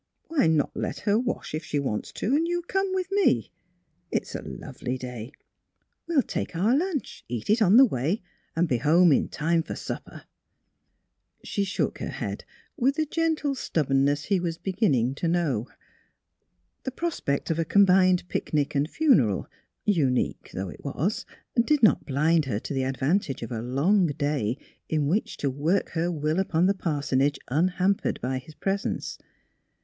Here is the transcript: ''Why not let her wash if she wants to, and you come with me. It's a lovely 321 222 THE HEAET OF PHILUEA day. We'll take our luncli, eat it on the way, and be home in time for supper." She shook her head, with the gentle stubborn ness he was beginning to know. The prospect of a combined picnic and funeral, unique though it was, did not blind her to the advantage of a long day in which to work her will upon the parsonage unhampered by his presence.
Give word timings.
''Why 0.29 0.47
not 0.47 0.71
let 0.75 1.01
her 1.01 1.19
wash 1.19 1.53
if 1.53 1.63
she 1.63 1.77
wants 1.77 2.11
to, 2.13 2.35
and 2.35 2.47
you 2.47 2.63
come 2.63 2.91
with 2.91 3.11
me. 3.11 3.51
It's 4.09 4.33
a 4.33 4.41
lovely 4.41 4.97
321 4.97 6.23
222 6.23 6.33
THE 6.33 6.39
HEAET 6.39 6.41
OF 6.41 6.47
PHILUEA 6.47 6.47
day. 6.47 6.47
We'll 6.47 6.47
take 6.47 6.55
our 6.55 6.73
luncli, 6.73 7.23
eat 7.27 7.49
it 7.51 7.61
on 7.61 7.77
the 7.77 7.85
way, 7.85 8.21
and 8.55 8.67
be 8.67 8.77
home 8.79 9.11
in 9.11 9.27
time 9.29 9.61
for 9.61 9.75
supper." 9.75 10.23
She 11.43 11.63
shook 11.63 11.99
her 11.99 12.09
head, 12.09 12.45
with 12.75 12.95
the 12.95 13.05
gentle 13.05 13.53
stubborn 13.53 14.03
ness 14.05 14.23
he 14.23 14.39
was 14.39 14.57
beginning 14.57 15.13
to 15.13 15.27
know. 15.27 15.67
The 16.81 16.89
prospect 16.91 17.51
of 17.51 17.59
a 17.59 17.63
combined 17.63 18.27
picnic 18.27 18.73
and 18.73 18.89
funeral, 18.89 19.47
unique 19.85 20.49
though 20.51 20.69
it 20.69 20.83
was, 20.83 21.27
did 21.63 21.83
not 21.83 22.07
blind 22.07 22.45
her 22.45 22.57
to 22.61 22.73
the 22.73 22.85
advantage 22.85 23.43
of 23.43 23.51
a 23.51 23.61
long 23.61 24.07
day 24.07 24.57
in 24.89 25.05
which 25.05 25.37
to 25.37 25.51
work 25.51 25.89
her 25.89 26.11
will 26.11 26.39
upon 26.39 26.65
the 26.65 26.73
parsonage 26.73 27.37
unhampered 27.49 28.19
by 28.19 28.39
his 28.39 28.55
presence. 28.55 29.19